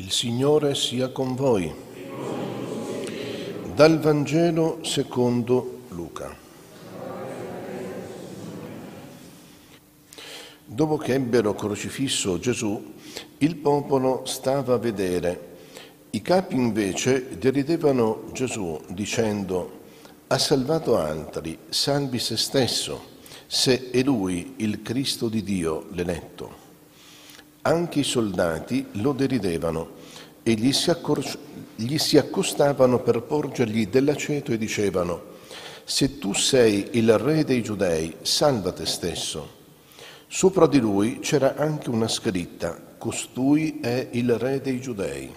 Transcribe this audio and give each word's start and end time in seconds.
Il 0.00 0.10
Signore 0.12 0.74
sia 0.74 1.10
con 1.10 1.34
voi. 1.34 1.70
Dal 3.74 4.00
Vangelo 4.00 4.78
secondo 4.82 5.80
Luca. 5.88 6.34
Dopo 10.64 10.96
che 10.96 11.12
ebbero 11.12 11.54
crocifisso 11.54 12.38
Gesù, 12.38 12.94
il 13.36 13.56
popolo 13.56 14.24
stava 14.24 14.72
a 14.72 14.78
vedere. 14.78 15.58
I 16.12 16.22
capi 16.22 16.54
invece 16.54 17.36
deridevano 17.36 18.30
Gesù 18.32 18.80
dicendo 18.88 19.80
ha 20.28 20.38
salvato 20.38 20.96
altri, 20.96 21.58
salvi 21.68 22.18
se 22.18 22.38
stesso, 22.38 23.04
se 23.46 23.90
è 23.90 24.02
lui 24.02 24.54
il 24.56 24.80
Cristo 24.80 25.28
di 25.28 25.42
Dio, 25.42 25.88
l'eletto. 25.90 26.59
Anche 27.62 28.00
i 28.00 28.04
soldati 28.04 28.86
lo 28.92 29.12
deridevano 29.12 29.90
e 30.42 30.54
gli 30.54 30.72
si, 30.72 30.90
accor- 30.90 31.38
gli 31.76 31.98
si 31.98 32.16
accostavano 32.16 33.00
per 33.00 33.20
porgergli 33.22 33.88
dell'aceto 33.88 34.52
e 34.52 34.58
dicevano, 34.58 35.22
se 35.84 36.18
tu 36.18 36.32
sei 36.32 36.88
il 36.92 37.18
re 37.18 37.44
dei 37.44 37.62
giudei, 37.62 38.14
salva 38.22 38.72
te 38.72 38.86
stesso. 38.86 39.58
Sopra 40.26 40.66
di 40.66 40.78
lui 40.78 41.18
c'era 41.18 41.56
anche 41.56 41.90
una 41.90 42.08
scritta, 42.08 42.80
costui 42.96 43.80
è 43.80 44.08
il 44.12 44.38
re 44.38 44.60
dei 44.60 44.80
giudei. 44.80 45.30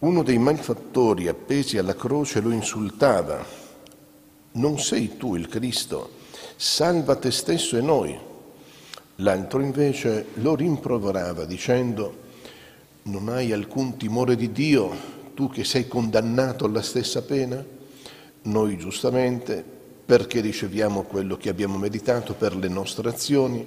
Uno 0.00 0.22
dei 0.22 0.38
malfattori 0.38 1.28
appesi 1.28 1.78
alla 1.78 1.94
croce 1.94 2.40
lo 2.40 2.50
insultava, 2.50 3.42
non 4.52 4.78
sei 4.78 5.16
tu 5.16 5.34
il 5.34 5.48
Cristo, 5.48 6.10
salva 6.56 7.16
te 7.16 7.30
stesso 7.30 7.78
e 7.78 7.80
noi. 7.80 8.32
L'altro 9.16 9.60
invece 9.60 10.26
lo 10.34 10.56
rimproverava 10.56 11.44
dicendo, 11.44 12.22
non 13.02 13.28
hai 13.28 13.52
alcun 13.52 13.96
timore 13.96 14.34
di 14.34 14.50
Dio, 14.50 14.90
tu 15.34 15.48
che 15.48 15.62
sei 15.62 15.86
condannato 15.86 16.64
alla 16.64 16.82
stessa 16.82 17.22
pena? 17.22 17.64
Noi 18.42 18.76
giustamente, 18.76 19.64
perché 20.04 20.40
riceviamo 20.40 21.02
quello 21.02 21.36
che 21.36 21.48
abbiamo 21.48 21.78
meritato 21.78 22.34
per 22.34 22.56
le 22.56 22.68
nostre 22.68 23.08
azioni, 23.08 23.66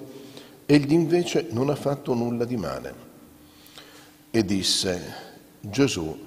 egli 0.66 0.92
invece 0.92 1.48
non 1.52 1.70
ha 1.70 1.76
fatto 1.76 2.14
nulla 2.14 2.44
di 2.44 2.58
male. 2.58 3.06
E 4.30 4.44
disse, 4.44 5.14
Gesù, 5.62 6.26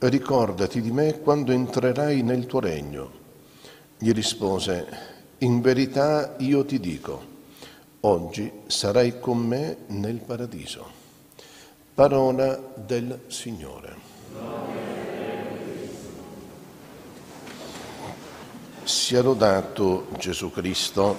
ricordati 0.00 0.80
di 0.80 0.90
me 0.90 1.20
quando 1.20 1.52
entrerai 1.52 2.22
nel 2.22 2.46
tuo 2.46 2.58
regno. 2.58 3.10
Gli 3.98 4.12
rispose, 4.12 4.86
in 5.38 5.60
verità 5.60 6.34
io 6.38 6.64
ti 6.64 6.80
dico, 6.80 7.36
oggi 8.00 8.50
sarai 8.66 9.18
con 9.18 9.38
me 9.38 9.78
nel 9.86 10.18
paradiso. 10.18 10.86
Parola 11.94 12.60
del 12.76 13.24
Signore. 13.26 13.96
Sia 18.84 19.20
lodato 19.20 20.06
Gesù 20.16 20.50
Cristo. 20.50 21.18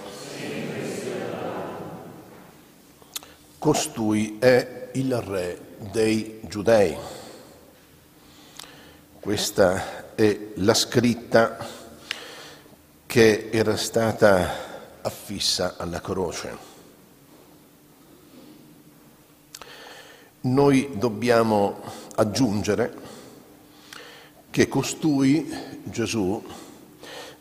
Costui 3.57 4.37
è 4.39 4.89
il 4.93 5.21
Re 5.21 5.59
dei 5.91 6.39
Giudei. 6.43 6.97
Questa 9.19 10.15
è 10.15 10.39
la 10.55 10.73
scritta 10.73 11.57
che 13.05 13.49
era 13.51 13.75
stata 13.75 14.99
affissa 15.01 15.75
alla 15.77 15.99
croce. 15.99 16.68
Noi 20.41 20.91
dobbiamo 20.93 21.81
aggiungere 22.15 22.93
che 24.49 24.69
costui, 24.69 25.53
Gesù, 25.83 26.41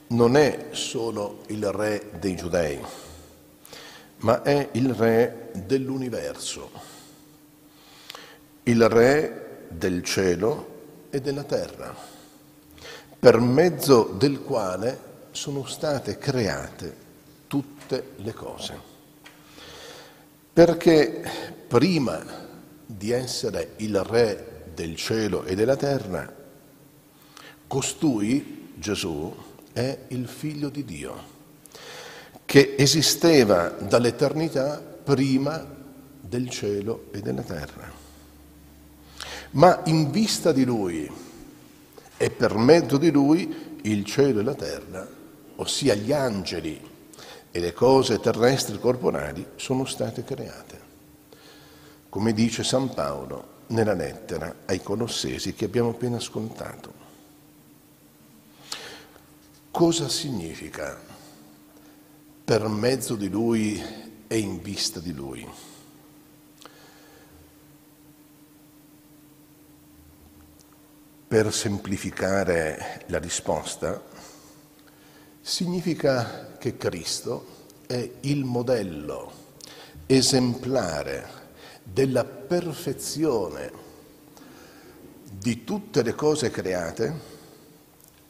non 0.09 0.37
è 0.37 0.71
solo 0.73 1.43
il 1.47 1.71
re 1.71 2.11
dei 2.19 2.35
giudei, 2.35 2.81
ma 4.19 4.43
è 4.43 4.71
il 4.73 4.93
re 4.95 5.51
dell'universo, 5.55 6.71
il 8.65 8.89
re 8.89 9.67
del 9.69 10.03
cielo 10.03 11.07
e 11.11 11.21
della 11.21 11.45
terra, 11.45 11.95
per 13.17 13.39
mezzo 13.39 14.13
del 14.19 14.41
quale 14.41 15.07
sono 15.31 15.65
state 15.67 16.19
create 16.19 16.97
tutte 17.47 18.15
le 18.17 18.35
cose. 18.35 18.81
Perché 20.53 21.23
prima 21.69 22.47
di 22.91 23.11
essere 23.11 23.75
il 23.77 24.03
re 24.03 24.65
del 24.75 24.97
cielo 24.97 25.45
e 25.45 25.55
della 25.55 25.77
terra, 25.77 26.35
costui, 27.67 28.73
Gesù, 28.77 29.35
è 29.73 29.99
il 30.09 30.27
figlio 30.27 30.69
di 30.69 30.85
Dio, 30.85 31.37
che 32.45 32.75
esisteva 32.79 33.69
dall'eternità 33.69 34.79
prima 34.79 35.65
del 36.21 36.49
cielo 36.49 37.09
e 37.13 37.21
della 37.21 37.43
terra 37.43 38.07
ma 39.51 39.81
in 39.87 40.11
vista 40.11 40.53
di 40.53 40.65
Lui 40.65 41.11
e 42.17 42.31
per 42.31 42.57
mezzo 42.57 42.99
di 42.99 43.11
Lui 43.11 43.79
il 43.83 44.05
cielo 44.05 44.41
e 44.41 44.43
la 44.43 44.55
terra, 44.55 45.09
ossia 45.57 45.95
gli 45.95 46.13
angeli 46.13 46.81
e 47.51 47.61
le 47.61 47.73
cose 47.73 48.21
terrestri 48.21 48.79
corporali, 48.79 49.47
sono 49.57 49.85
state 49.85 50.25
create. 50.25 50.78
Come 52.09 52.33
dice 52.33 52.65
San 52.65 52.95
Paolo 52.95 53.57
nella 53.69 53.93
lettera 53.93 54.63
ai 54.65 54.83
Colossesi 54.83 55.55
che 55.55 55.67
abbiamo 55.67 55.91
appena 55.91 56.17
ascoltato. 56.17 57.07
Cosa 59.71 60.09
significa 60.09 60.99
per 62.45 62.67
mezzo 62.69 63.15
di 63.15 63.29
Lui 63.29 63.83
e 64.27 64.39
in 64.39 64.63
vista 64.63 65.01
di 65.01 65.13
Lui? 65.13 65.47
Per 71.29 71.53
semplificare 71.53 73.05
la 73.09 73.19
risposta, 73.19 74.03
significa 75.43 76.57
che 76.57 76.79
Cristo 76.79 77.67
è 77.87 78.11
il 78.21 78.45
modello 78.45 79.33
esemplare 80.07 81.38
della 81.93 82.25
perfezione 82.25 83.87
di 85.31 85.65
tutte 85.65 86.03
le 86.03 86.15
cose 86.15 86.51
create, 86.51 87.37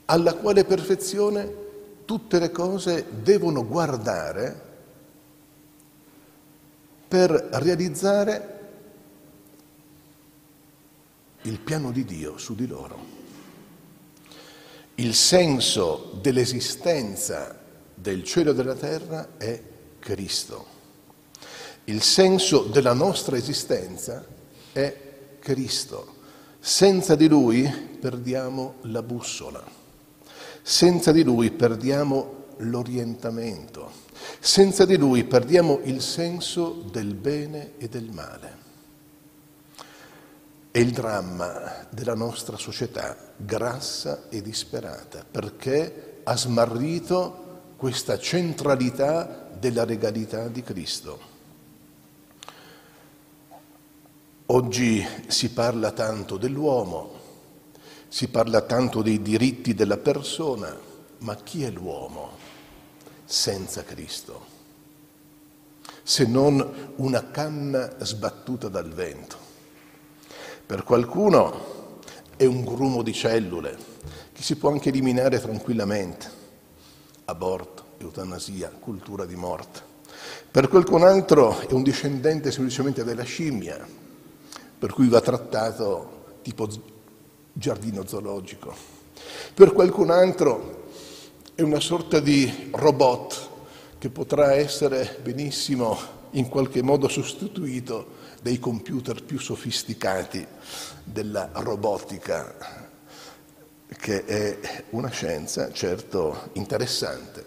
alla 0.07 0.35
quale 0.35 0.65
perfezione 0.65 1.67
tutte 2.05 2.39
le 2.39 2.51
cose 2.51 3.07
devono 3.23 3.67
guardare 3.67 4.67
per 7.09 7.31
realizzare 7.53 8.57
il 11.43 11.59
piano 11.61 11.91
di 11.91 12.05
Dio 12.05 12.37
su 12.39 12.55
di 12.55 12.67
loro. 12.67 13.17
Il 14.97 15.15
senso 15.15 16.19
dell'esistenza 16.21 17.57
del 17.95 18.25
cielo 18.25 18.51
e 18.51 18.55
della 18.55 18.75
terra 18.75 19.37
è 19.37 19.63
Cristo. 19.99 20.78
Il 21.89 22.03
senso 22.03 22.65
della 22.65 22.93
nostra 22.93 23.39
esistenza 23.39 24.23
è 24.73 24.95
Cristo. 25.39 26.17
Senza 26.61 27.15
di 27.15 27.29
Lui 27.29 27.63
perdiamo 27.99 28.75
la 28.83 29.03
bussola, 29.03 29.65
senza 30.61 31.13
di 31.13 31.23
Lui 31.23 31.51
perdiamo 31.51 32.45
l'orientamento, 32.59 33.91
senza 34.39 34.85
di 34.85 34.99
Lui 34.99 35.25
perdiamo 35.25 35.81
il 35.85 36.03
senso 36.03 36.85
del 36.91 37.15
bene 37.15 37.73
e 37.79 37.89
del 37.89 38.11
male. 38.13 38.57
È 40.71 40.79
il 40.79 40.91
dramma 40.91 41.87
della 41.89 42.15
nostra 42.15 42.59
società, 42.59 43.17
grassa 43.35 44.29
e 44.29 44.43
disperata, 44.43 45.25
perché 45.29 46.21
ha 46.25 46.37
smarrito 46.37 47.73
questa 47.79 48.19
centralità 48.19 49.49
della 49.59 49.87
regalità 49.87 50.49
di 50.49 50.63
Cristo. 50.63 51.37
Oggi 54.51 55.07
si 55.27 55.51
parla 55.51 55.91
tanto 55.93 56.39
dell'uomo, 56.39 57.11
si 58.09 58.29
parla 58.29 58.63
tanto 58.63 59.03
dei 59.03 59.21
diritti 59.21 59.75
della 59.75 59.99
persona, 59.99 60.75
ma 61.19 61.37
chi 61.37 61.65
è 61.65 61.71
l'uomo 61.71 62.31
senza 63.27 63.83
Cristo? 63.83 64.47
Se 66.03 66.25
non 66.25 66.95
una 66.97 67.31
canna 67.31 67.97
sbattuta 67.99 68.69
dal 68.69 68.89
vento. 68.89 69.37
Per 70.65 70.83
qualcuno 70.83 71.99
è 72.35 72.47
un 72.47 72.65
grumo 72.65 73.03
di 73.03 73.13
cellule 73.13 73.77
che 74.33 74.43
si 74.43 74.57
può 74.57 74.71
anche 74.71 74.89
eliminare 74.89 75.41
tranquillamente. 75.41 76.27
Aborto, 77.27 77.85
eutanasia, 77.99 78.71
cultura 78.71 79.27
di 79.27 79.37
morte. 79.37 79.83
Per 80.51 80.69
qualcun 80.69 81.03
altro 81.03 81.61
è 81.69 81.73
un 81.75 81.83
discendente 81.83 82.51
semplicemente 82.51 83.05
della 83.05 83.25
scimmia, 83.25 84.07
per 84.79 84.93
cui 84.93 85.09
va 85.09 85.21
trattato 85.21 86.37
tipo 86.43 86.69
giardino 87.53 88.07
zoologico. 88.07 88.75
Per 89.53 89.73
qualcun 89.73 90.11
altro 90.11 90.87
è 91.55 91.63
una 91.63 91.81
sorta 91.81 92.21
di 92.21 92.71
robot 92.73 93.49
che 93.99 94.11
potrà 94.11 94.53
essere 94.53 95.19
benissimo 95.23 95.99
in 96.33 96.49
qualche 96.49 96.83
modo 96.83 97.09
sostituito 97.09 98.17
dai 98.41 98.61
computer 98.61 99.25
più 99.25 99.39
sofisticati 99.39 100.47
della 101.03 101.51
robotica, 101.55 102.87
che 103.89 104.25
è 104.25 104.85
una 104.91 105.11
scienza 105.11 105.73
certo 105.73 106.51
interessante, 106.53 107.45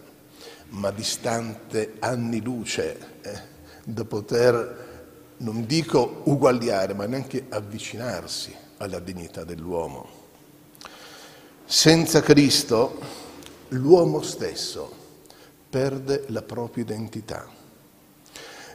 ma 0.70 0.92
distante 0.92 1.94
anni 2.00 2.42
luce 2.42 2.98
eh, 3.22 3.40
da 3.86 4.04
poter, 4.04 4.91
non 5.42 5.66
dico 5.66 6.22
uguagliare, 6.26 6.94
ma 6.94 7.06
neanche 7.06 7.46
avvicinarsi 7.50 8.56
alla 8.78 9.00
dignità 9.00 9.44
dell'uomo. 9.44 10.20
Senza 11.66 12.22
Cristo 12.22 13.00
l'uomo 13.70 14.22
stesso 14.22 15.00
perde 15.70 16.26
la 16.28 16.42
propria 16.42 16.84
identità. 16.84 17.48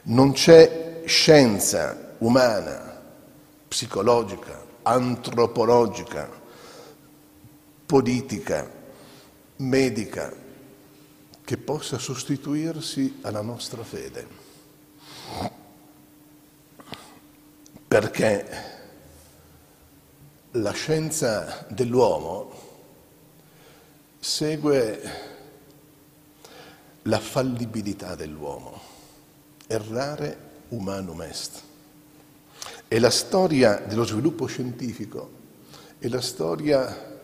Non 0.03 0.31
c'è 0.33 1.03
scienza 1.05 2.15
umana, 2.19 2.99
psicologica, 3.67 4.65
antropologica, 4.83 6.29
politica, 7.85 8.69
medica, 9.57 10.33
che 11.43 11.57
possa 11.57 11.97
sostituirsi 11.97 13.19
alla 13.21 13.41
nostra 13.41 13.83
fede. 13.83 14.46
Perché 17.87 18.45
la 20.51 20.71
scienza 20.71 21.65
dell'uomo 21.69 22.51
segue 24.19 25.01
la 27.03 27.19
fallibilità 27.19 28.15
dell'uomo. 28.15 28.77
Errare 29.67 30.37
umanum 30.69 31.21
est. 31.21 31.61
E 32.89 32.99
la 32.99 33.09
storia 33.09 33.77
dello 33.77 34.03
sviluppo 34.03 34.47
scientifico 34.47 35.31
è 35.97 36.09
la 36.09 36.21
storia 36.21 37.15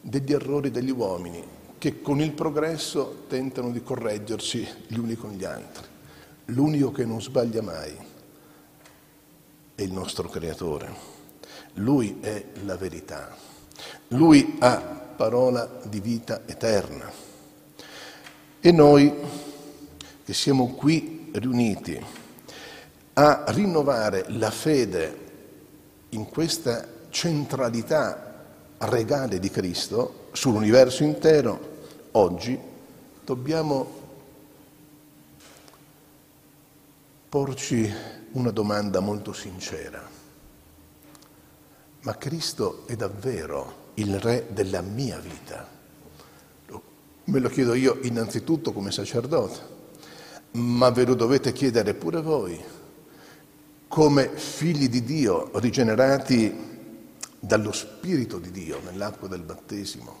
degli 0.00 0.32
errori 0.32 0.70
degli 0.70 0.90
uomini 0.90 1.44
che 1.76 2.00
con 2.00 2.22
il 2.22 2.32
progresso 2.32 3.24
tentano 3.28 3.70
di 3.70 3.82
correggersi 3.82 4.66
gli 4.86 4.96
uni 4.96 5.16
con 5.16 5.32
gli 5.32 5.44
altri. 5.44 5.86
L'unico 6.46 6.90
che 6.90 7.04
non 7.04 7.20
sbaglia 7.20 7.60
mai 7.60 8.08
è 9.80 9.82
il 9.82 9.92
nostro 9.92 10.28
Creatore. 10.28 10.94
Lui 11.74 12.18
è 12.20 12.44
la 12.64 12.76
verità. 12.76 13.34
Lui 14.08 14.56
ha 14.58 14.76
parola 14.76 15.80
di 15.84 16.00
vita 16.00 16.42
eterna. 16.44 17.10
E 18.60 18.72
noi 18.72 19.10
che 20.22 20.34
siamo 20.34 20.74
qui 20.74 21.30
riuniti 21.32 21.98
a 23.14 23.44
rinnovare 23.48 24.26
la 24.28 24.50
fede 24.50 25.28
in 26.10 26.28
questa 26.28 26.86
centralità 27.08 28.44
regale 28.80 29.38
di 29.38 29.48
Cristo 29.48 30.28
sull'universo 30.32 31.04
intero, 31.04 31.78
oggi 32.12 32.58
dobbiamo 33.24 33.99
porci 37.30 37.88
una 38.32 38.50
domanda 38.50 38.98
molto 38.98 39.32
sincera. 39.32 40.04
Ma 42.00 42.16
Cristo 42.16 42.82
è 42.88 42.96
davvero 42.96 43.92
il 43.94 44.18
Re 44.18 44.48
della 44.50 44.80
mia 44.80 45.16
vita? 45.20 45.78
Me 47.22 47.38
lo 47.38 47.48
chiedo 47.48 47.74
io 47.74 48.00
innanzitutto 48.02 48.72
come 48.72 48.90
sacerdote, 48.90 49.60
ma 50.52 50.90
ve 50.90 51.04
lo 51.04 51.14
dovete 51.14 51.52
chiedere 51.52 51.94
pure 51.94 52.20
voi, 52.20 52.60
come 53.86 54.30
figli 54.30 54.88
di 54.88 55.04
Dio 55.04 55.50
rigenerati 55.60 56.52
dallo 57.38 57.70
Spirito 57.70 58.40
di 58.40 58.50
Dio 58.50 58.80
nell'acqua 58.80 59.28
del 59.28 59.42
battesimo 59.42 60.18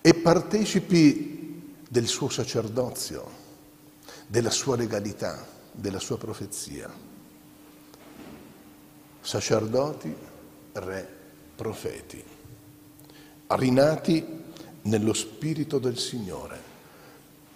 e 0.00 0.12
partecipi 0.14 1.74
del 1.88 2.08
suo 2.08 2.28
sacerdozio, 2.28 3.24
della 4.26 4.50
sua 4.50 4.74
legalità, 4.74 5.54
della 5.76 6.00
sua 6.00 6.16
profezia. 6.16 6.90
Sacerdoti, 9.20 10.14
re, 10.72 11.08
profeti, 11.54 12.22
rinati 13.48 14.44
nello 14.82 15.12
Spirito 15.12 15.78
del 15.78 15.98
Signore. 15.98 16.74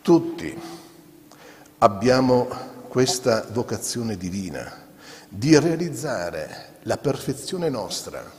Tutti 0.03 0.55
abbiamo 1.79 2.49
questa 2.89 3.47
vocazione 3.51 4.17
divina 4.17 4.89
di 5.29 5.59
realizzare 5.59 6.79
la 6.83 6.99
perfezione 6.99 7.69
nostra 7.69 8.39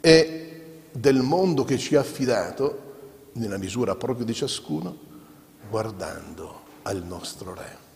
e 0.00 0.50
del 0.92 1.22
mondo 1.22 1.64
che 1.64 1.78
ci 1.78 1.96
ha 1.96 2.00
affidato, 2.00 2.88
nella 3.32 3.58
misura 3.58 3.94
proprio 3.94 4.24
di 4.24 4.34
ciascuno, 4.34 4.98
guardando 5.68 6.60
al 6.82 7.02
nostro 7.04 7.54
Re. 7.54 7.89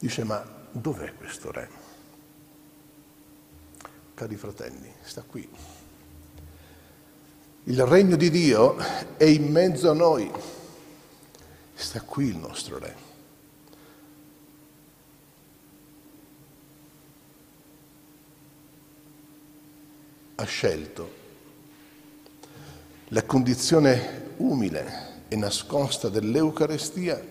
Dice, 0.00 0.24
ma 0.24 0.42
dov'è 0.72 1.14
questo 1.14 1.52
Re? 1.52 1.68
Cari 4.14 4.36
fratelli, 4.36 4.90
sta 5.02 5.22
qui. 5.22 5.46
Il 7.64 7.84
regno 7.84 8.16
di 8.16 8.30
Dio 8.30 8.76
è 9.18 9.24
in 9.24 9.52
mezzo 9.52 9.90
a 9.90 9.94
noi. 9.94 10.30
Sta 11.74 12.00
qui 12.00 12.28
il 12.28 12.36
nostro 12.38 12.78
Re. 12.78 13.08
ha 20.36 20.44
scelto 20.44 21.18
la 23.08 23.22
condizione 23.24 24.32
umile 24.38 25.24
e 25.28 25.36
nascosta 25.36 26.08
dell'Eucarestia 26.08 27.22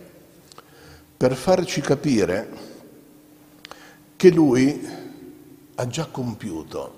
per 1.19 1.35
farci 1.35 1.81
capire 1.81 2.49
che 4.15 4.31
Lui 4.31 4.87
ha 5.75 5.85
già 5.85 6.05
compiuto 6.05 6.93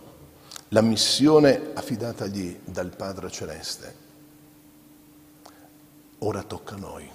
la 0.67 0.81
missione 0.81 1.71
affidatagli 1.73 2.59
dal 2.65 2.95
Padre 2.95 3.31
Celeste. 3.31 3.95
Ora 6.19 6.43
tocca 6.43 6.75
a 6.75 6.77
noi. 6.77 7.09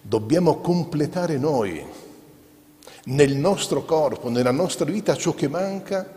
Dobbiamo 0.00 0.58
completare 0.60 1.36
noi 1.36 1.84
nel 3.06 3.34
nostro 3.34 3.84
corpo, 3.84 4.28
nella 4.28 4.52
nostra 4.52 4.84
vita, 4.84 5.16
ciò 5.16 5.34
che 5.34 5.48
manca 5.48 6.08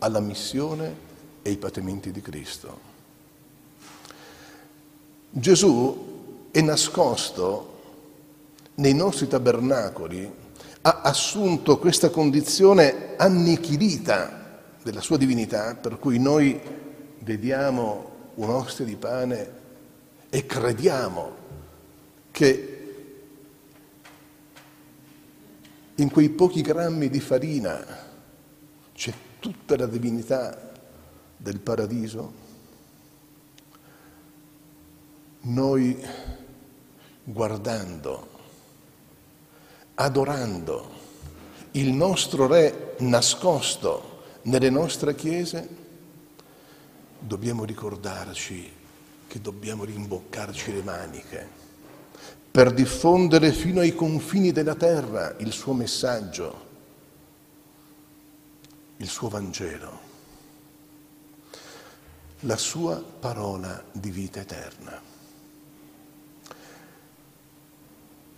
alla 0.00 0.20
missione 0.20 0.94
e 1.40 1.48
ai 1.48 1.56
patimenti 1.56 2.10
di 2.10 2.20
Cristo. 2.20 2.78
Gesù 5.30 6.48
è 6.50 6.60
nascosto 6.60 7.67
nei 8.78 8.94
nostri 8.94 9.28
tabernacoli, 9.28 10.32
ha 10.82 11.00
assunto 11.02 11.78
questa 11.78 12.10
condizione 12.10 13.16
annichilita 13.16 14.62
della 14.82 15.00
sua 15.00 15.16
divinità, 15.16 15.74
per 15.74 15.98
cui 15.98 16.18
noi 16.18 16.58
vediamo 17.20 18.10
un'ostia 18.34 18.84
di 18.84 18.96
pane 18.96 19.56
e 20.30 20.46
crediamo 20.46 21.36
che 22.30 22.72
in 25.96 26.10
quei 26.10 26.28
pochi 26.28 26.60
grammi 26.60 27.08
di 27.08 27.20
farina 27.20 27.84
c'è 28.94 29.12
tutta 29.40 29.76
la 29.76 29.86
divinità 29.86 30.72
del 31.36 31.58
paradiso, 31.58 32.32
noi 35.40 36.00
guardando, 37.24 38.37
adorando 40.00 40.96
il 41.72 41.92
nostro 41.92 42.46
Re 42.46 42.94
nascosto 42.98 44.22
nelle 44.42 44.70
nostre 44.70 45.14
chiese, 45.14 45.68
dobbiamo 47.18 47.64
ricordarci 47.64 48.72
che 49.26 49.40
dobbiamo 49.40 49.84
rimboccarci 49.84 50.72
le 50.72 50.82
maniche 50.82 51.48
per 52.50 52.72
diffondere 52.72 53.52
fino 53.52 53.80
ai 53.80 53.94
confini 53.94 54.52
della 54.52 54.74
terra 54.74 55.34
il 55.38 55.52
suo 55.52 55.74
messaggio 55.74 56.66
il 59.00 59.08
suo 59.08 59.28
Vangelo, 59.28 60.00
la 62.40 62.56
sua 62.56 62.96
parola 62.96 63.84
di 63.92 64.10
vita 64.10 64.40
eterna. 64.40 65.00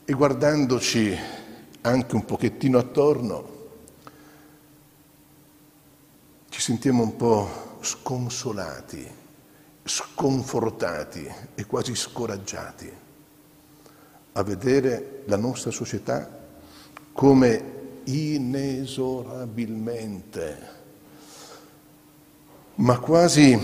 E 0.04 0.12
guardandoci 0.12 1.18
anche 1.82 2.14
un 2.14 2.24
pochettino 2.24 2.78
attorno, 2.78 3.58
ci 6.48 6.60
sentiamo 6.60 7.02
un 7.02 7.16
po' 7.16 7.78
sconsolati, 7.80 9.06
sconfortati 9.82 11.28
e 11.54 11.66
quasi 11.66 11.94
scoraggiati 11.94 12.90
a 14.32 14.42
vedere 14.42 15.22
la 15.26 15.36
nostra 15.36 15.70
società 15.70 16.38
come 17.12 17.78
inesorabilmente, 18.04 20.78
ma 22.76 22.98
quasi, 22.98 23.60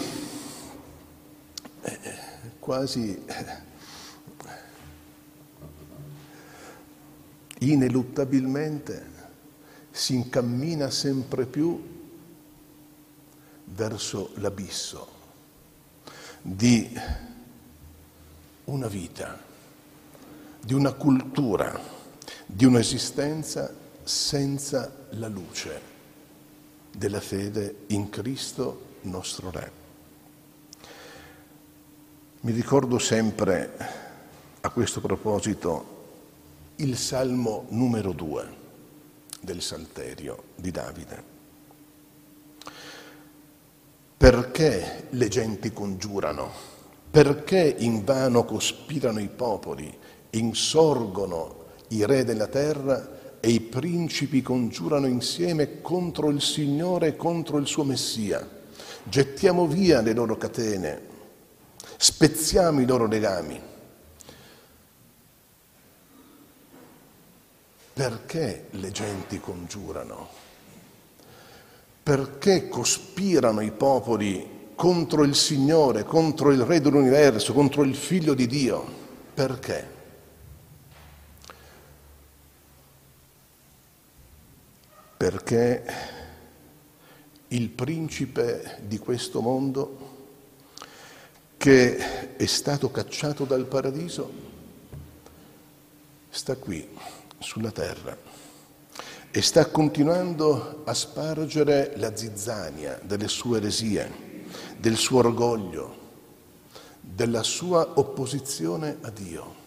quasi 2.59 3.25
ineluttabilmente 7.73 9.15
si 9.91 10.15
incammina 10.15 10.91
sempre 10.91 11.47
più 11.47 11.95
verso 13.65 14.33
l'abisso 14.35 15.09
di 16.43 16.89
una 18.65 18.87
vita, 18.89 19.43
di 20.61 20.75
una 20.75 20.93
cultura, 20.93 21.81
di 22.45 22.65
un'esistenza 22.65 23.75
senza 24.03 25.07
la 25.11 25.29
luce 25.29 25.81
della 26.91 27.21
fede 27.21 27.85
in 27.89 28.09
Cristo 28.09 28.99
nostro 29.03 29.51
Re. 29.51 29.85
Mi 32.41 32.53
ricordo 32.53 32.99
sempre 32.99 33.77
a 34.61 34.71
questo 34.71 35.01
proposito 35.01 35.96
il 36.77 36.99
Salmo 36.99 37.65
numero 37.71 38.13
due 38.13 38.47
del 39.41 39.63
Salterio 39.63 40.43
di 40.57 40.71
Davide. 40.71 41.35
Perché 44.17 45.07
le 45.11 45.29
genti 45.29 45.73
congiurano? 45.73 46.51
Perché 47.11 47.77
invano 47.79 48.45
cospirano 48.45 49.21
i 49.21 49.29
popoli? 49.29 49.91
Insorgono 50.31 51.65
i 51.89 52.05
re 52.05 52.25
della 52.25 52.49
terra 52.49 53.39
e 53.41 53.51
i 53.51 53.61
principi 53.61 54.43
congiurano 54.43 55.07
insieme 55.07 55.81
contro 55.81 56.29
il 56.29 56.43
Signore 56.43 57.09
e 57.09 57.17
contro 57.17 57.57
il 57.57 57.67
suo 57.67 57.85
Messia. 57.85 58.47
Gettiamo 59.03 59.67
via 59.67 60.03
le 60.03 60.13
loro 60.13 60.37
catene, 60.37 61.01
spezziamo 61.97 62.81
i 62.83 62.87
loro 62.87 63.07
legami. 63.07 63.75
Perché 67.97 68.67
le 68.73 68.91
genti 68.91 69.41
congiurano? 69.41 70.29
Perché 72.03 72.69
cospirano 72.69 73.63
i 73.63 73.71
popoli 73.71 74.69
contro 74.75 75.25
il 75.25 75.35
Signore, 75.35 76.05
contro 76.05 76.53
il 76.53 76.61
Re 76.61 76.83
dell'universo, 76.83 77.55
contro 77.55 77.85
il 77.85 77.97
Figlio 77.97 78.35
di 78.35 78.47
Dio? 78.47 78.85
Perché? 79.33 79.95
perché 85.17 85.83
il 87.49 87.71
principe 87.71 88.79
di 88.83 88.99
questo 88.99 89.41
mondo 89.41 90.15
che 91.57 92.37
è 92.37 92.47
stato 92.47 92.91
cacciato 92.91 93.45
dal 93.45 93.65
paradiso 93.65 94.31
sta 96.29 96.55
qui 96.57 96.87
sulla 97.39 97.71
terra 97.71 98.17
e 99.31 99.43
sta 99.43 99.67
continuando 99.67 100.83
a 100.85 100.95
spargere 100.95 101.95
la 101.97 102.17
zizzania 102.17 102.99
delle 103.03 103.29
sue 103.29 103.59
eresie, 103.59 104.45
del 104.79 104.97
suo 104.97 105.19
orgoglio, 105.19 106.05
della 107.01 107.43
sua 107.43 107.93
opposizione 107.95 108.99
a 109.03 109.11
Dio. 109.11 109.65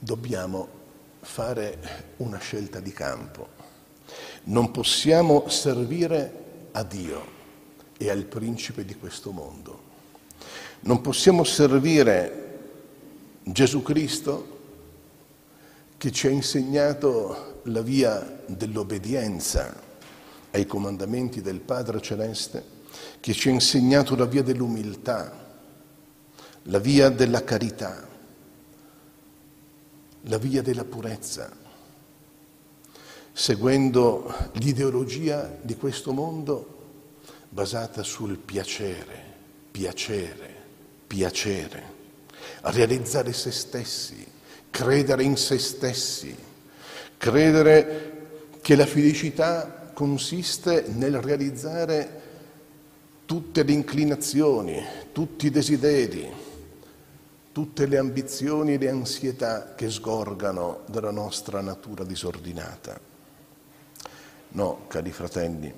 dobbiamo 0.00 0.78
fare 1.20 2.14
una 2.16 2.38
scelta 2.38 2.80
di 2.80 2.90
campo. 2.90 3.58
Non 4.44 4.70
possiamo 4.70 5.48
servire 5.48 6.68
a 6.72 6.82
Dio 6.82 7.38
e 7.98 8.10
al 8.10 8.24
principe 8.24 8.84
di 8.84 8.96
questo 8.96 9.30
mondo. 9.30 9.89
Non 10.80 11.00
possiamo 11.00 11.44
servire 11.44 12.58
Gesù 13.42 13.82
Cristo 13.82 14.58
che 15.96 16.10
ci 16.10 16.26
ha 16.26 16.30
insegnato 16.30 17.60
la 17.64 17.82
via 17.82 18.42
dell'obbedienza 18.46 19.88
ai 20.52 20.66
comandamenti 20.66 21.42
del 21.42 21.60
Padre 21.60 22.00
Celeste, 22.00 22.64
che 23.20 23.32
ci 23.32 23.48
ha 23.48 23.52
insegnato 23.52 24.16
la 24.16 24.24
via 24.24 24.42
dell'umiltà, 24.42 25.58
la 26.62 26.78
via 26.78 27.08
della 27.10 27.44
carità 27.44 28.08
la 30.24 30.38
via 30.38 30.60
della 30.62 30.84
purezza, 30.84 31.50
seguendo 33.32 34.50
l'ideologia 34.54 35.56
di 35.62 35.76
questo 35.76 36.12
mondo 36.12 36.78
basata 37.48 38.02
sul 38.02 38.36
piacere, 38.36 39.24
piacere, 39.70 40.58
piacere, 41.10 41.82
realizzare 42.60 43.32
se 43.32 43.50
stessi, 43.50 44.24
credere 44.70 45.24
in 45.24 45.36
se 45.36 45.58
stessi, 45.58 46.32
credere 47.16 48.28
che 48.60 48.76
la 48.76 48.86
felicità 48.86 49.90
consiste 49.92 50.84
nel 50.86 51.20
realizzare 51.20 52.20
tutte 53.26 53.64
le 53.64 53.72
inclinazioni, 53.72 54.80
tutti 55.10 55.46
i 55.46 55.50
desideri, 55.50 56.32
tutte 57.50 57.86
le 57.86 57.98
ambizioni 57.98 58.74
e 58.74 58.78
le 58.78 58.90
ansietà 58.90 59.74
che 59.74 59.90
sgorgano 59.90 60.82
dalla 60.86 61.10
nostra 61.10 61.60
natura 61.60 62.04
disordinata. 62.04 63.00
No, 64.50 64.84
cari 64.86 65.10
fratelli, 65.10 65.74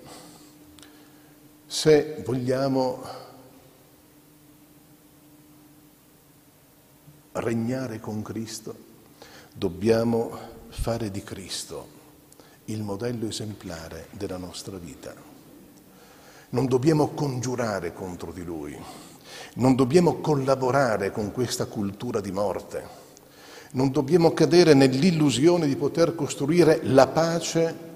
se 1.66 2.22
vogliamo 2.22 3.30
regnare 7.32 8.00
con 8.00 8.22
Cristo, 8.22 8.74
dobbiamo 9.54 10.38
fare 10.68 11.10
di 11.10 11.22
Cristo 11.22 12.00
il 12.66 12.82
modello 12.82 13.26
esemplare 13.26 14.06
della 14.10 14.36
nostra 14.36 14.76
vita. 14.76 15.14
Non 16.50 16.66
dobbiamo 16.66 17.08
congiurare 17.08 17.92
contro 17.92 18.32
di 18.32 18.44
Lui, 18.44 18.78
non 19.54 19.74
dobbiamo 19.74 20.20
collaborare 20.20 21.10
con 21.10 21.32
questa 21.32 21.66
cultura 21.66 22.20
di 22.20 22.30
morte, 22.30 23.00
non 23.72 23.90
dobbiamo 23.90 24.32
cadere 24.32 24.74
nell'illusione 24.74 25.66
di 25.66 25.76
poter 25.76 26.14
costruire 26.14 26.80
la 26.84 27.06
pace 27.06 27.90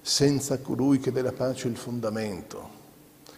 senza 0.00 0.58
colui 0.58 1.00
che 1.00 1.10
della 1.10 1.32
pace 1.32 1.66
è 1.66 1.70
il 1.70 1.76
fondamento, 1.76 2.70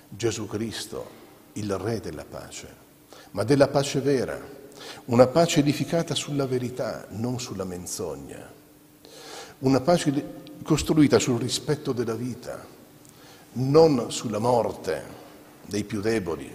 Gesù 0.08 0.46
Cristo, 0.46 1.24
il 1.54 1.76
Re 1.78 2.00
della 2.00 2.24
pace, 2.28 2.74
ma 3.30 3.44
della 3.44 3.68
pace 3.68 4.00
vera, 4.00 4.55
una 5.06 5.26
pace 5.26 5.60
edificata 5.60 6.14
sulla 6.14 6.46
verità, 6.46 7.06
non 7.10 7.38
sulla 7.38 7.64
menzogna, 7.64 8.52
una 9.60 9.80
pace 9.80 10.44
costruita 10.62 11.18
sul 11.18 11.40
rispetto 11.40 11.92
della 11.92 12.14
vita, 12.14 12.64
non 13.52 14.10
sulla 14.10 14.38
morte 14.38 15.02
dei 15.64 15.84
più 15.84 16.00
deboli, 16.00 16.50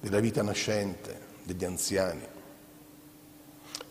della 0.00 0.20
vita 0.20 0.42
nascente, 0.42 1.20
degli 1.44 1.64
anziani. 1.64 2.26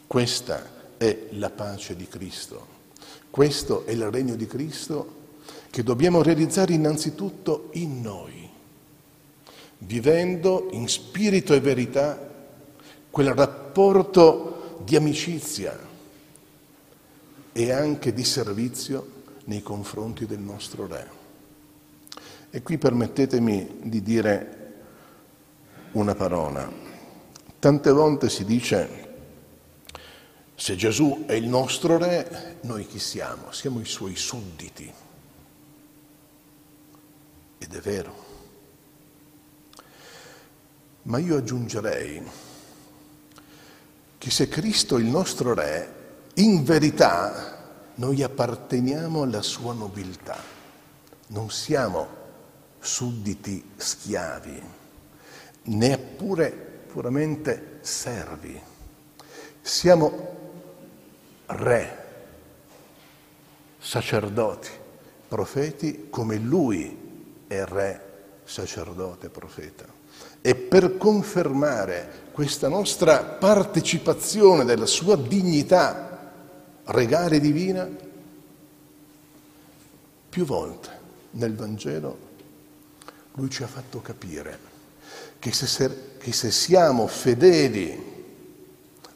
Questa 0.07 0.81
è 0.97 1.27
la 1.31 1.49
pace 1.49 1.95
di 1.95 2.07
Cristo, 2.07 2.67
questo 3.29 3.85
è 3.85 3.91
il 3.91 4.09
regno 4.11 4.35
di 4.35 4.45
Cristo 4.45 5.21
che 5.69 5.83
dobbiamo 5.83 6.21
realizzare 6.21 6.73
innanzitutto 6.73 7.69
in 7.73 8.01
noi, 8.01 8.47
vivendo 9.79 10.67
in 10.71 10.87
spirito 10.87 11.53
e 11.53 11.59
verità 11.59 12.31
quel 13.13 13.31
rapporto 13.35 14.79
di 14.83 14.95
amicizia 14.95 15.77
e 17.51 17.71
anche 17.71 18.11
di 18.11 18.23
servizio 18.23 19.07
nei 19.43 19.61
confronti 19.61 20.25
del 20.25 20.39
nostro 20.39 20.87
Re. 20.87 21.11
E 22.49 22.63
qui 22.63 22.79
permettetemi 22.79 23.81
di 23.83 24.01
dire 24.01 24.73
una 25.91 26.15
parola. 26.15 26.67
Tante 27.59 27.91
volte 27.91 28.29
si 28.29 28.45
dice, 28.45 29.15
se 30.55 30.75
Gesù 30.75 31.25
è 31.27 31.33
il 31.33 31.47
nostro 31.47 31.99
re, 31.99 32.57
noi 32.61 32.87
chi 32.87 32.97
siamo? 32.97 33.51
Siamo 33.51 33.79
i 33.79 33.85
suoi 33.85 34.15
sudditi. 34.15 34.91
Ed 37.59 37.75
è 37.75 37.79
vero. 37.79 38.15
Ma 41.03 41.19
io 41.19 41.37
aggiungerei 41.37 42.51
che 44.23 44.31
se 44.31 44.47
Cristo 44.47 44.95
è 44.95 45.01
il 45.01 45.07
nostro 45.07 45.53
re, 45.53 45.95
in 46.35 46.63
verità 46.63 47.91
noi 47.95 48.23
apparteniamo 48.23 49.23
alla 49.23 49.41
sua 49.41 49.73
nobiltà, 49.73 50.37
non 51.27 51.51
siamo 51.51 52.07
sudditi 52.79 53.71
schiavi, 53.75 54.63
neppure 55.63 56.51
puramente 56.51 57.79
servi, 57.81 58.57
siamo 59.59 60.37
re, 61.47 62.05
sacerdoti, 63.77 64.69
profeti 65.27 66.07
come 66.09 66.37
lui 66.37 67.43
è 67.45 67.61
re, 67.65 68.11
sacerdote, 68.45 69.27
profeta. 69.27 69.83
E 70.45 70.55
per 70.55 70.97
confermare 70.97 72.21
questa 72.33 72.67
nostra 72.67 73.23
partecipazione 73.23 74.65
della 74.65 74.85
sua 74.85 75.15
dignità 75.15 76.31
regale 76.85 77.39
divina, 77.39 77.89
più 80.29 80.43
volte 80.43 80.89
nel 81.31 81.55
Vangelo 81.55 82.31
lui 83.35 83.49
ci 83.49 83.63
ha 83.63 83.67
fatto 83.67 84.01
capire 84.01 84.71
che 85.39 85.51
se, 85.51 86.17
che 86.17 86.31
se 86.31 86.51
siamo 86.51 87.07
fedeli 87.07 88.11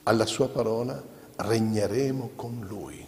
alla 0.04 0.26
sua 0.26 0.48
parola 0.50 1.02
regneremo 1.36 2.32
con 2.36 2.66
lui, 2.68 3.06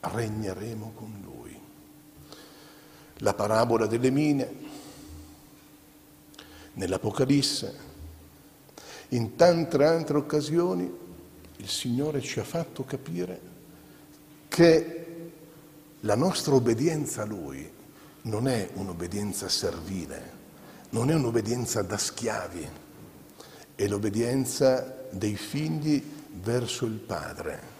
regneremo 0.00 0.92
con 0.94 1.20
lui. 1.22 1.58
La 3.18 3.34
parabola 3.34 3.86
delle 3.86 4.10
mine, 4.10 4.67
nell'Apocalisse, 6.78 7.86
in 9.08 9.36
tante 9.36 9.84
altre 9.84 10.16
occasioni 10.16 10.90
il 11.56 11.68
Signore 11.68 12.20
ci 12.20 12.38
ha 12.38 12.44
fatto 12.44 12.84
capire 12.84 13.40
che 14.48 15.04
la 16.00 16.14
nostra 16.14 16.54
obbedienza 16.54 17.22
a 17.22 17.26
Lui 17.26 17.68
non 18.22 18.46
è 18.46 18.68
un'obbedienza 18.74 19.48
servile, 19.48 20.36
non 20.90 21.10
è 21.10 21.14
un'obbedienza 21.14 21.82
da 21.82 21.98
schiavi, 21.98 22.68
è 23.74 23.86
l'obbedienza 23.88 25.06
dei 25.10 25.36
figli 25.36 26.02
verso 26.40 26.84
il 26.84 26.98
Padre. 26.98 27.76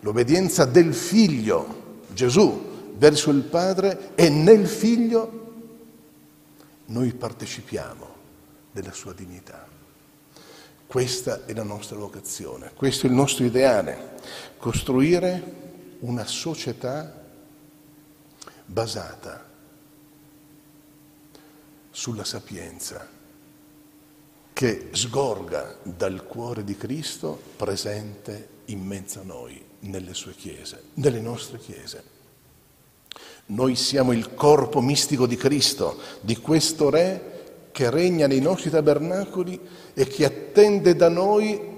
L'obbedienza 0.00 0.66
del 0.66 0.94
figlio, 0.94 2.02
Gesù, 2.12 2.92
verso 2.96 3.30
il 3.30 3.42
Padre 3.42 4.10
e 4.14 4.28
nel 4.28 4.68
figlio 4.68 5.53
noi 6.86 7.12
partecipiamo 7.12 8.14
della 8.72 8.92
sua 8.92 9.12
dignità. 9.12 9.66
Questa 10.86 11.44
è 11.44 11.52
la 11.54 11.62
nostra 11.62 11.96
vocazione, 11.96 12.72
questo 12.74 13.06
è 13.06 13.08
il 13.08 13.14
nostro 13.14 13.44
ideale, 13.44 14.12
costruire 14.58 15.62
una 16.00 16.24
società 16.26 17.22
basata 18.66 19.48
sulla 21.90 22.24
sapienza 22.24 23.08
che 24.52 24.88
sgorga 24.92 25.78
dal 25.82 26.24
cuore 26.26 26.62
di 26.62 26.76
Cristo 26.76 27.40
presente 27.56 28.48
in 28.66 28.84
mezzo 28.84 29.20
a 29.20 29.24
noi, 29.24 29.62
nelle 29.80 30.14
sue 30.14 30.34
chiese, 30.34 30.84
nelle 30.94 31.20
nostre 31.20 31.58
chiese. 31.58 32.13
Noi 33.46 33.76
siamo 33.76 34.12
il 34.12 34.34
corpo 34.34 34.80
mistico 34.80 35.26
di 35.26 35.36
Cristo, 35.36 35.98
di 36.20 36.36
questo 36.38 36.88
Re 36.90 37.32
che 37.72 37.90
regna 37.90 38.26
nei 38.26 38.40
nostri 38.40 38.70
tabernacoli 38.70 39.60
e 39.94 40.06
che 40.06 40.24
attende 40.24 40.94
da 40.94 41.08
noi 41.08 41.72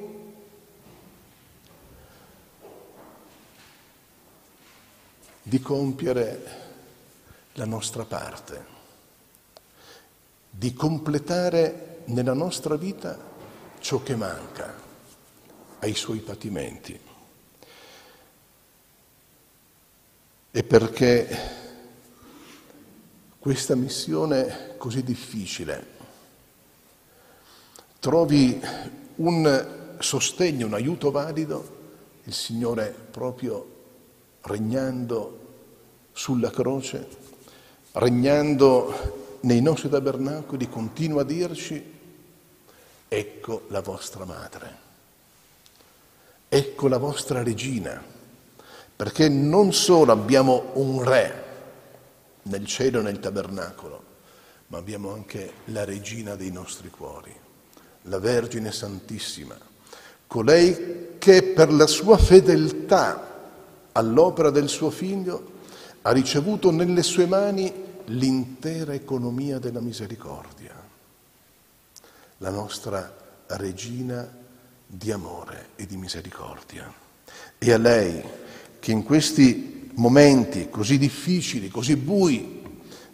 di 5.43 5.61
compiere 5.61 6.65
la 7.55 7.65
nostra 7.65 8.05
parte, 8.05 8.65
di 10.51 10.75
completare 10.75 12.03
nella 12.07 12.35
nostra 12.35 12.77
vita 12.77 13.17
ciò 13.79 14.03
che 14.03 14.17
manca 14.17 14.75
ai 15.79 15.95
suoi 15.95 16.19
patimenti. 16.19 17.06
E 20.57 20.65
perché 20.65 21.39
questa 23.39 23.75
missione 23.75 24.77
così 24.79 25.03
difficile? 25.03 25.87
Trovi 27.99 28.59
un 29.17 29.97
sostegno, 29.99 30.65
un 30.65 30.73
aiuto 30.73 31.11
valido, 31.11 31.77
il 32.25 32.33
Signore 32.33 32.87
proprio 33.11 33.75
regnando 34.45 35.41
sulla 36.13 36.49
croce, 36.49 37.07
regnando 37.93 39.37
nei 39.41 39.61
nostri 39.61 39.91
tabernacoli, 39.91 40.71
continua 40.71 41.21
a 41.21 41.25
dirci, 41.27 41.85
ecco 43.09 43.67
la 43.69 43.83
vostra 43.83 44.25
madre, 44.25 44.77
ecco 46.49 46.89
la 46.89 46.97
vostra 46.97 47.43
regina, 47.43 48.16
perché 48.97 49.29
non 49.29 49.75
solo 49.75 50.13
abbiamo 50.13 50.71
un 50.75 51.05
re, 51.05 51.45
nel 52.45 52.67
cielo 52.67 53.01
e 53.01 53.03
nel 53.03 53.21
tabernacolo, 53.21 54.05
ma 54.69 54.79
abbiamo 54.79 55.13
anche 55.13 55.53
la 55.67 55.85
regina 55.85 56.35
dei 56.35 56.51
nostri 56.51 56.89
cuori, 56.89 57.35
la 58.03 58.19
Vergine 58.19 58.73
Santissima, 58.73 59.57
colei 60.27 61.15
che 61.19 61.43
per 61.43 61.73
la 61.73 61.87
sua 61.87 62.17
fedeltà 62.17 63.35
all'opera 63.93 64.51
del 64.51 64.69
suo 64.69 64.91
figlio 64.91 65.55
ha 66.03 66.13
ricevuto 66.13 66.71
nelle 66.71 67.03
sue 67.03 67.27
mani 67.27 67.85
l'intera 68.07 68.95
economia 68.95 69.59
della 69.59 69.81
misericordia, 69.81 70.75
la 72.39 72.51
nostra 72.51 73.15
regina 73.49 74.29
di 74.87 75.11
amore 75.11 75.71
e 75.77 75.87
di 75.87 75.97
misericordia. 75.97 76.93
E 77.59 77.73
a 77.73 77.79
lei 77.79 78.23
che 78.87 78.93
in 78.93 79.03
questi 79.03 79.91
momenti 79.95 80.71
così 80.71 80.97
difficili, 80.97 81.71
così 81.71 81.97
bui 81.97 82.63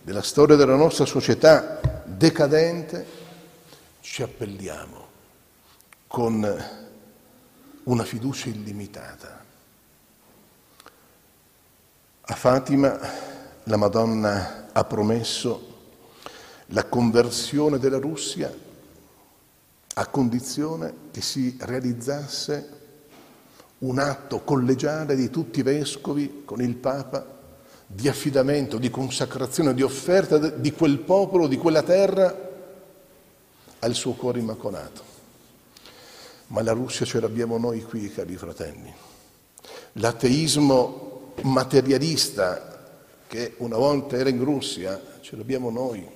della 0.02 0.20
storia 0.20 0.54
della 0.54 0.76
nostra 0.76 1.06
società 1.06 1.80
decadente, 2.04 3.06
ci 4.00 4.22
appelliamo 4.22 5.06
con 6.08 6.64
una 7.85 8.04
fiducia 8.04 8.50
illimitata. 8.50 9.42
A 12.20 12.35
Fatima 12.35 13.00
la 13.62 13.76
Madonna 13.78 14.68
ha 14.72 14.85
promesso 14.85 15.78
la 16.66 16.85
conversione 16.85 17.78
della 17.78 17.98
Russia 17.98 18.54
a 19.94 20.06
condizione 20.06 20.94
che 21.11 21.22
si 21.22 21.56
realizzasse 21.58 22.80
un 23.83 23.99
atto 23.99 24.40
collegiale 24.40 25.16
di 25.16 25.31
tutti 25.31 25.61
i 25.61 25.62
vescovi 25.62 26.42
con 26.45 26.61
il 26.61 26.75
Papa 26.75 27.40
di 27.87 28.09
affidamento, 28.09 28.79
di 28.79 28.90
consacrazione, 28.90 29.75
di 29.75 29.83
offerta 29.83 30.38
di 30.38 30.73
quel 30.73 30.99
popolo, 30.99 31.47
di 31.47 31.57
quella 31.57 31.83
terra 31.83 32.51
al 33.81 33.95
suo 33.95 34.12
cuore 34.12 34.38
immacolato. 34.38 35.11
Ma 36.49 36.62
la 36.62 36.73
Russia 36.73 37.05
ce 37.05 37.21
l'abbiamo 37.21 37.59
noi 37.59 37.83
qui, 37.83 38.11
cari 38.11 38.37
fratelli. 38.37 38.92
L'ateismo 39.95 41.33
materialista 41.42 42.81
che 43.27 43.55
una 43.59 43.77
volta 43.77 44.16
era 44.16 44.29
in 44.29 44.42
Russia, 44.45 45.01
ce 45.21 45.37
l'abbiamo 45.37 45.71
noi. 45.71 46.07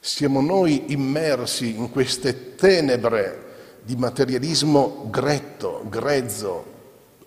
Siamo 0.00 0.40
noi 0.40 0.92
immersi 0.92 1.76
in 1.76 1.90
queste 1.90 2.54
tenebre 2.54 3.48
di 3.82 3.96
materialismo 3.96 5.08
gretto, 5.10 5.84
grezzo, 5.88 6.69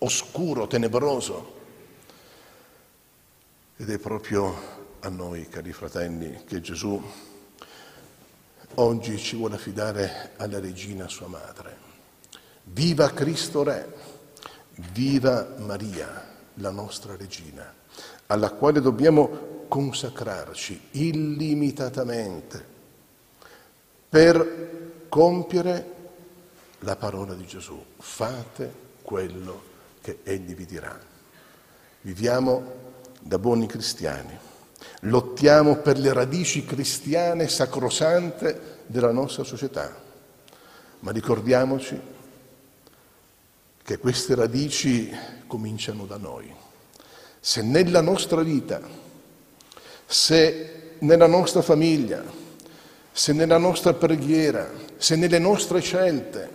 oscuro, 0.04 0.66
tenebroso. 0.66 1.62
Ed 3.76 3.90
è 3.90 3.98
proprio 3.98 4.54
a 5.00 5.08
noi, 5.08 5.48
cari 5.48 5.72
fratelli, 5.72 6.44
che 6.44 6.60
Gesù 6.60 7.02
oggi 8.74 9.18
ci 9.18 9.36
vuole 9.36 9.56
affidare 9.56 10.32
alla 10.36 10.60
regina 10.60 11.08
sua 11.08 11.26
madre. 11.26 11.82
Viva 12.64 13.10
Cristo 13.10 13.62
Re, 13.62 13.92
viva 14.92 15.54
Maria, 15.58 16.32
la 16.58 16.70
nostra 16.70 17.16
regina, 17.16 17.72
alla 18.26 18.50
quale 18.52 18.80
dobbiamo 18.80 19.66
consacrarci 19.68 20.88
illimitatamente 20.92 22.72
per 24.08 25.06
compiere 25.08 25.92
la 26.80 26.96
parola 26.96 27.34
di 27.34 27.46
Gesù. 27.46 27.82
Fate 27.98 28.72
quello 29.02 29.72
che 30.04 30.18
Egli 30.22 30.54
vi 30.54 30.66
dirà. 30.66 31.00
Viviamo 32.02 32.82
da 33.22 33.38
buoni 33.38 33.66
cristiani, 33.66 34.38
lottiamo 35.00 35.76
per 35.76 35.98
le 35.98 36.12
radici 36.12 36.66
cristiane 36.66 37.48
sacrosante 37.48 38.82
della 38.84 39.12
nostra 39.12 39.44
società, 39.44 39.96
ma 40.98 41.10
ricordiamoci 41.10 41.98
che 43.82 43.96
queste 43.96 44.34
radici 44.34 45.10
cominciano 45.46 46.04
da 46.04 46.18
noi. 46.18 46.54
Se 47.40 47.62
nella 47.62 48.02
nostra 48.02 48.42
vita, 48.42 48.82
se 50.04 50.96
nella 50.98 51.26
nostra 51.26 51.62
famiglia, 51.62 52.22
se 53.10 53.32
nella 53.32 53.56
nostra 53.56 53.94
preghiera, 53.94 54.70
se 54.98 55.16
nelle 55.16 55.38
nostre 55.38 55.80
scelte 55.80 56.50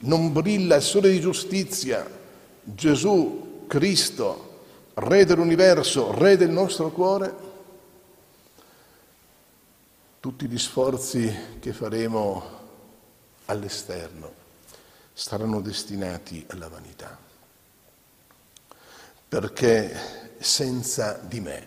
non 0.00 0.34
brilla 0.34 0.76
il 0.76 0.82
sole 0.82 1.10
di 1.10 1.20
giustizia, 1.20 2.20
Gesù, 2.64 3.64
Cristo, 3.66 4.52
Re 4.94 5.24
dell'universo, 5.24 6.12
Re 6.12 6.36
del 6.36 6.50
nostro 6.50 6.90
cuore, 6.90 7.34
tutti 10.20 10.46
gli 10.46 10.58
sforzi 10.58 11.58
che 11.60 11.72
faremo 11.72 12.62
all'esterno 13.46 14.42
saranno 15.12 15.60
destinati 15.60 16.44
alla 16.48 16.68
vanità. 16.68 17.18
Perché 19.28 20.36
senza 20.38 21.20
di 21.22 21.40
me 21.40 21.66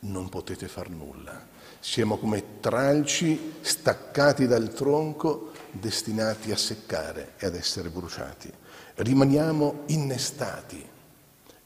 non 0.00 0.28
potete 0.28 0.66
far 0.68 0.88
nulla. 0.88 1.48
Siamo 1.78 2.18
come 2.18 2.60
tralci 2.60 3.54
staccati 3.60 4.46
dal 4.46 4.72
tronco 4.72 5.52
destinati 5.70 6.50
a 6.52 6.56
seccare 6.56 7.34
e 7.36 7.46
ad 7.46 7.54
essere 7.54 7.88
bruciati. 7.88 8.52
Rimaniamo 9.02 9.84
innestati 9.86 10.86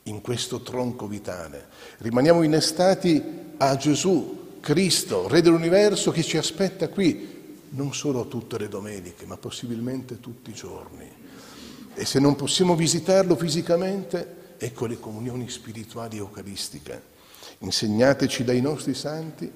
in 0.04 0.20
questo 0.20 0.60
tronco 0.60 1.08
vitale, 1.08 1.66
rimaniamo 1.98 2.44
innestati 2.44 3.20
a 3.56 3.76
Gesù, 3.76 4.58
Cristo, 4.60 5.26
Re 5.26 5.42
dell'universo 5.42 6.12
che 6.12 6.22
ci 6.22 6.36
aspetta 6.36 6.88
qui, 6.88 7.58
non 7.70 7.92
solo 7.92 8.28
tutte 8.28 8.56
le 8.56 8.68
domeniche, 8.68 9.26
ma 9.26 9.36
possibilmente 9.36 10.20
tutti 10.20 10.50
i 10.50 10.54
giorni. 10.54 11.10
E 11.94 12.04
se 12.04 12.20
non 12.20 12.36
possiamo 12.36 12.76
visitarlo 12.76 13.34
fisicamente, 13.34 14.54
ecco 14.56 14.86
le 14.86 15.00
comunioni 15.00 15.50
spirituali 15.50 16.18
eucaristiche. 16.18 17.02
Insegnateci 17.58 18.44
dai 18.44 18.60
nostri 18.60 18.94
santi 18.94 19.50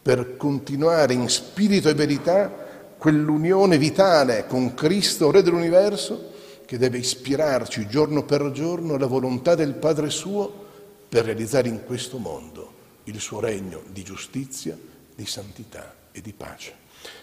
per 0.00 0.38
continuare 0.38 1.12
in 1.12 1.28
spirito 1.28 1.90
e 1.90 1.94
verità 1.94 2.48
quell'unione 2.96 3.76
vitale 3.76 4.46
con 4.46 4.72
Cristo, 4.72 5.30
Re 5.30 5.42
dell'universo, 5.42 6.36
che 6.68 6.76
deve 6.76 6.98
ispirarci 6.98 7.88
giorno 7.88 8.26
per 8.26 8.50
giorno 8.50 8.92
alla 8.92 9.06
volontà 9.06 9.54
del 9.54 9.72
Padre 9.72 10.10
suo 10.10 10.66
per 11.08 11.24
realizzare 11.24 11.66
in 11.66 11.82
questo 11.86 12.18
mondo 12.18 12.74
il 13.04 13.18
suo 13.20 13.40
regno 13.40 13.82
di 13.88 14.02
giustizia, 14.02 14.76
di 15.14 15.24
santità 15.24 15.94
e 16.12 16.20
di 16.20 16.34
pace. 16.34 16.74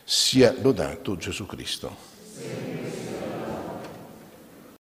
Sia 0.03 0.51
lodato 0.59 1.15
Gesù 1.15 1.45
Cristo. 1.45 1.95